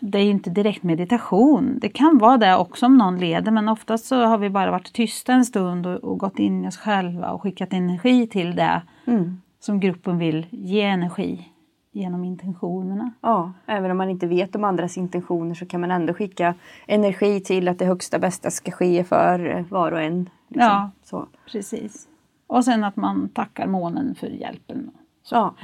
[0.00, 1.78] Det är inte direkt meditation.
[1.80, 4.92] Det kan vara det också om någon leder men oftast så har vi bara varit
[4.92, 8.82] tysta en stund och, och gått in i oss själva och skickat energi till det
[9.06, 9.40] Mm.
[9.60, 11.48] som gruppen vill ge energi
[11.94, 13.10] genom intentionerna.
[13.20, 16.54] Ja, även om man inte vet de andras intentioner så kan man ändå skicka
[16.86, 20.18] energi till att det högsta bästa ska ske för eh, var och en.
[20.48, 20.68] liksom.
[20.68, 20.90] Ja.
[21.02, 21.26] Så.
[21.52, 22.08] Precis.
[22.46, 24.90] Och sen att man tackar månen för hjälpen.
[25.22, 25.34] Så.
[25.36, 25.54] Ja.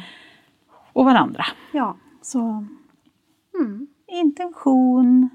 [0.92, 1.44] Och varandra.
[1.72, 1.96] ja.
[2.22, 2.64] Så
[3.60, 3.86] Mm.
[4.06, 5.28] intention,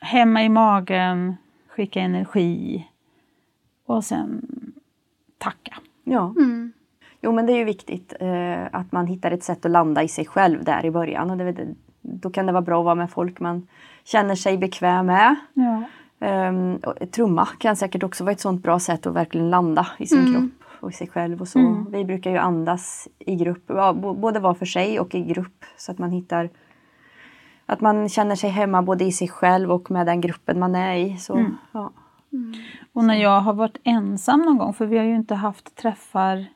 [0.00, 1.36] hemma i magen,
[1.68, 2.86] skicka energi
[3.86, 4.42] och sen
[5.38, 5.74] tacka.
[6.04, 6.34] ja.
[6.38, 6.72] Mm.
[7.22, 10.08] Jo men det är ju viktigt eh, att man hittar ett sätt att landa i
[10.08, 11.30] sig själv där i början.
[11.30, 11.66] Och det,
[12.02, 13.66] då kan det vara bra att vara med folk man
[14.04, 15.36] känner sig bekväm med.
[15.54, 15.82] Ja.
[16.48, 20.06] Um, och trumma kan säkert också vara ett sånt bra sätt att verkligen landa i
[20.06, 20.32] sin Mm.
[20.32, 21.40] kropp och i sig själv.
[21.40, 21.58] Och så.
[21.58, 21.86] Mm.
[21.92, 25.64] Vi brukar ju andas i grupp, ja, både var för sig och i grupp.
[25.76, 26.48] Så att man hittar
[27.66, 30.96] att man känner sig hemma både i sig själv och med den gruppen man är
[30.96, 31.16] i.
[31.16, 31.56] Så, Mm.
[31.72, 31.90] ja.
[32.92, 36.46] Och när jag har varit ensam någon gång, för vi har ju inte haft träffar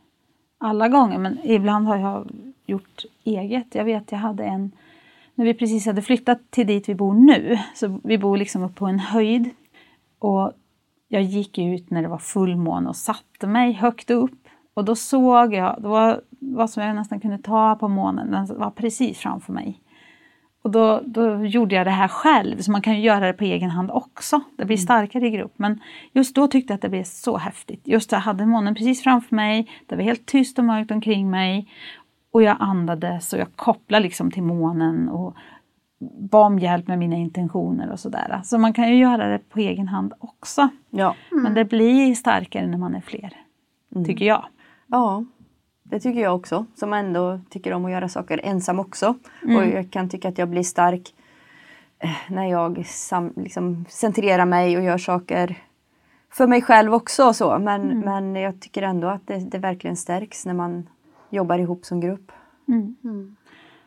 [0.65, 2.31] alla gånger, men ibland har jag
[2.67, 3.75] gjort eget.
[3.75, 4.73] Jag vet jag hade en,
[5.35, 8.75] när vi precis hade flyttat till dit vi bor nu, så vi bor liksom upp
[8.75, 9.51] på en höjd.
[10.19, 10.53] Och
[11.09, 14.49] jag gick ut när det var fullmåne och satte mig högt upp.
[14.75, 18.31] Och då såg jag, det var, det var som jag nästan kunde ta på månen,
[18.31, 19.81] den var precis framför mig.
[20.65, 23.45] Och då, då gjorde jag det här själv, så man kan ju göra det på
[23.45, 24.41] egen hand också.
[24.57, 25.53] Det blir starkare i grupp.
[25.57, 25.81] Men
[26.13, 27.81] just då tyckte jag att det blev så häftigt.
[27.85, 31.69] Just jag hade månen precis framför mig, det var helt tyst och mörkt omkring mig.
[32.31, 35.37] Och jag andades och jag kopplade liksom till månen och
[36.19, 38.41] bad om hjälp med mina intentioner och sådär.
[38.45, 40.69] Så man kan ju göra det på egen hand också.
[40.91, 41.15] Ja.
[41.31, 43.33] Men det blir starkare när man är fler,
[44.07, 44.45] tycker jag.
[44.87, 45.25] ja,
[45.85, 46.67] det tycker jag också.
[46.75, 49.15] Som ändå tycker om att göra saker ensam också.
[49.43, 49.57] Mm.
[49.57, 51.15] Och jag kan tycka att jag blir stark
[51.99, 55.63] eh, när jag sam, liksom, centrerar mig och gör saker
[56.31, 57.25] för mig själv också.
[57.25, 57.59] och Så.
[57.59, 58.01] Men, Mm.
[58.01, 60.89] men jag tycker ändå att det, det verkligen stärks när man
[61.31, 62.33] jobbar ihop som grupp.
[62.69, 62.97] Mm.
[63.05, 63.37] Mm.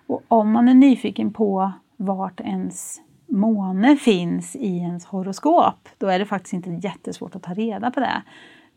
[0.07, 6.19] Och om man är nyfiken på vart ens måne finns i ens horoskop, då är
[6.19, 8.21] det faktiskt inte jättesvårt att ta reda på det.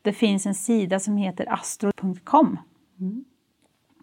[0.02, 2.59] Det finns en sida som heter astro.com.
[3.00, 3.24] Mm.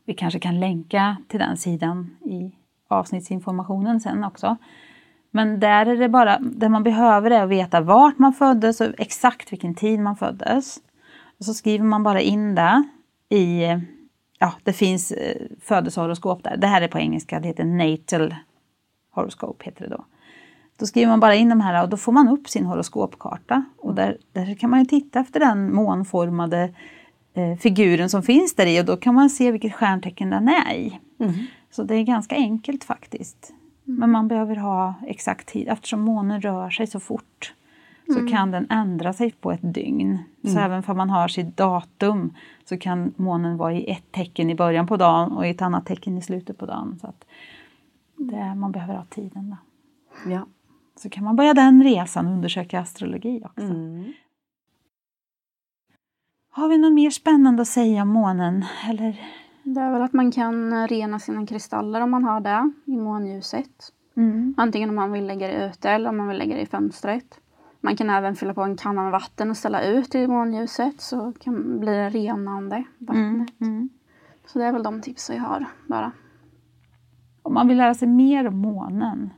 [0.05, 2.51] Vi kanske kan länka till den sidan i
[2.88, 4.57] avsnittsinformationen sen också.
[5.31, 8.88] Men där är det bara, det man behöver är att veta vart man föddes och
[8.97, 10.77] exakt vilken tid man föddes.
[11.39, 12.83] Och så skriver man bara in det
[13.29, 13.63] i,
[14.39, 16.57] ja det finns eh, födelsehoroskop där.
[16.57, 18.36] Det här är på engelska, det heter natal
[19.12, 20.05] horoskop heter det då.
[20.77, 23.65] Då skriver man bara in de här och då får man upp sin horoskopkarta.
[23.77, 26.69] Och där, där kan man ju titta efter den månformade eh,
[27.60, 31.00] figuren som finns där i och då kan man se vilket stjärntecken den är i.
[31.19, 31.34] Mm.
[31.71, 33.54] Så det är ganska enkelt faktiskt.
[33.84, 37.54] Men man behöver ha exakt tid eftersom månen rör sig så fort.
[38.13, 40.19] Så kan den ändra sig på ett dygn.
[40.43, 42.34] Så även om man har sitt datum
[42.65, 45.86] så kan månen vara i ett tecken i början på dagen och i ett annat
[45.86, 47.00] tecken i slutet på dagen.
[47.02, 47.13] Så
[48.15, 49.50] det, man behöver ha tiden.
[49.50, 50.32] Då.
[50.32, 50.45] Ja.
[50.95, 53.65] Så kan man börja den resan och undersöka astrologi också.
[53.65, 54.13] Mm.
[56.58, 58.65] Har vi något mer spännande att säga om månen?
[58.89, 59.22] Eller?
[59.63, 63.93] Det är väl att man kan rena sina kristaller om man har det i månljuset.
[64.15, 64.54] Mm.
[64.58, 67.39] Antingen om man vill lägga det ute eller om man vill lägga det i fönstret.
[67.82, 71.34] Man kan även fylla på en kanna med vatten och ställa ut i månljuset så
[71.39, 73.60] kan bli det renande vattnet.
[73.60, 73.74] Mm.
[73.74, 73.89] Mm.
[74.46, 76.12] Så det är väl de tips vi har bara.
[77.41, 79.30] Om man vill lära sig mer om månen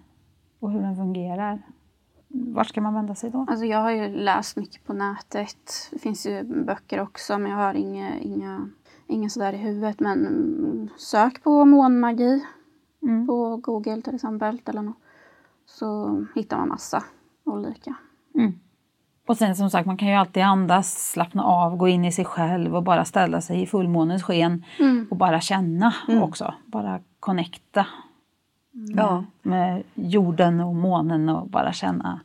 [0.59, 1.61] och hur den fungerar,
[2.29, 3.45] vart ska man vända sig då?
[3.49, 5.87] Alltså jag har ju läst mycket på nätet.
[5.91, 8.69] Det finns ju böcker också men jag har inga, inga,
[9.07, 9.99] inga sådär i huvudet.
[9.99, 12.45] Men sök på månmagi
[13.03, 13.27] Mm.
[13.27, 14.61] på Google till exempel.
[14.65, 14.97] Eller något.
[15.65, 17.03] Så hittar man massa
[17.45, 17.95] olika.
[18.35, 18.59] Mm.
[19.27, 22.25] Och sen som sagt, man kan ju alltid andas, slappna av, gå in i sig
[22.25, 25.07] själv och bara ställa sig i fullmånens sken Mm.
[25.11, 26.23] och bara känna Mm.
[26.23, 26.53] också.
[26.65, 27.85] Bara connecta
[28.71, 32.19] Ja, med jorden och månen och bara känna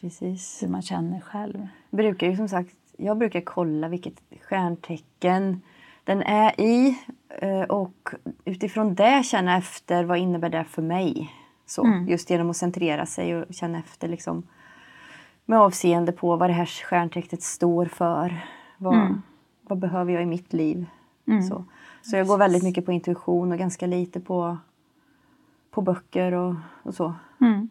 [0.00, 0.62] precis.
[0.62, 1.68] hur man känner själv.
[1.90, 5.60] brukar ju som sagt, jag brukar kolla vilket stjärntecken
[6.04, 8.08] den är i eh, och
[8.44, 11.30] utifrån det känna efter vad innebär det för mig.
[11.66, 12.08] Så, Mm.
[12.08, 14.42] Just genom att centrera sig och känna efter liksom,
[15.46, 18.40] med avseende på vad det här stjärntecknet står för.
[18.78, 19.22] Vad, Mm.
[19.62, 20.86] vad behöver jag i mitt liv?
[21.28, 21.42] Mm.
[21.42, 21.64] Så.
[22.02, 24.58] så jag går väldigt mycket på intuition och ganska lite på,
[25.70, 27.14] på böcker och, och så.
[27.40, 27.70] Mm.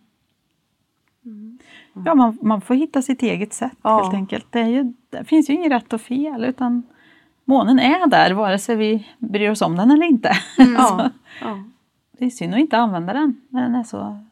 [2.05, 4.01] Ja, man, man får hitta sitt eget sätt Ja.
[4.01, 4.47] helt enkelt.
[4.51, 6.83] Det, ju, det finns ju inget rätt och fel utan
[7.45, 10.31] månen är där vare sig vi bryr oss om den eller inte.
[10.57, 11.09] Ja,
[11.41, 11.63] ja.
[12.11, 14.23] Det är synd att inte använda den när den är så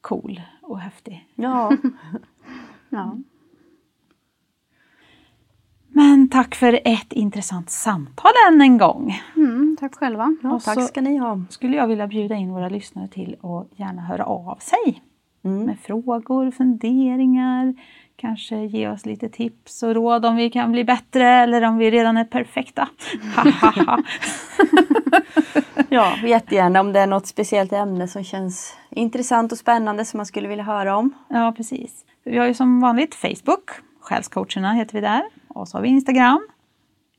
[0.00, 1.28] cool och häftig.
[1.34, 1.72] ja.
[2.92, 3.16] Ja.
[6.00, 9.20] Men tack för ett intressant samtal än en gång.
[9.36, 10.36] Mm, tack själva.
[10.42, 11.40] ja Och tack så- ska ni ha.
[11.50, 15.02] Skulle jag vilja bjuda in våra lyssnare till att gärna höra av sig
[15.44, 15.62] Mm.
[15.64, 17.74] med frågor, funderingar,
[18.16, 21.90] kanske ge oss lite tips och råd om vi kan bli bättre eller om vi
[21.90, 22.88] redan är perfekta.
[25.88, 30.26] Ja, jättegärna om det är något speciellt ämne som känns intressant och spännande som man
[30.26, 31.10] skulle vilja höra om.
[31.28, 32.04] ja, precis.
[32.24, 35.22] Vi har ju som vanligt Facebook, Själscoacherna heter vi där.
[35.54, 36.48] Och så har vi Instagram,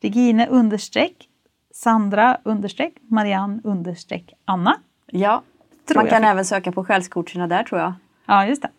[0.02, 1.30] Regine understreck,
[1.74, 4.76] Sandra understreck, Marianne understreck Anna.
[5.06, 5.44] Ja,
[5.86, 7.94] Tror man jag kan även söka på själscoacherna där tror jag.
[8.26, 8.70] Ja, just det.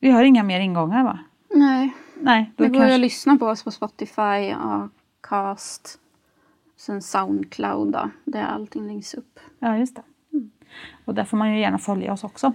[0.00, 1.18] Vi har inga mer ingångar va?
[1.54, 2.94] Nej, Nej, då det går kanske...
[2.94, 5.98] att lyssna på oss på Spotify, Acast,
[6.76, 9.40] sen Soundcloud då, där allting läggs upp.
[9.58, 10.02] Ja, just det.
[11.04, 12.52] Och där får man ju gärna följa oss också.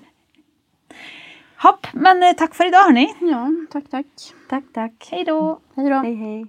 [1.63, 3.15] Hopp, men eh, tack för idag hörni.
[3.21, 4.05] Ja, tack tack.
[4.49, 5.07] Tack, tack.
[5.11, 5.59] Hej då!
[5.75, 5.95] Hej då.
[5.95, 6.45] Hej, hej.